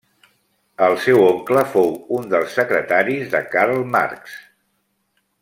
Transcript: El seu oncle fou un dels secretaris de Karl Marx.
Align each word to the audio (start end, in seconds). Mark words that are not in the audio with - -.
El 0.85 0.95
seu 1.03 1.19
oncle 1.25 1.63
fou 1.73 1.93
un 2.21 2.25
dels 2.33 2.57
secretaris 2.61 3.29
de 3.35 3.43
Karl 3.53 3.85
Marx. 3.99 4.35